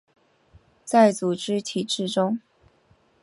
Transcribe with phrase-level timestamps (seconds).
[0.83, 2.39] 在组织体制中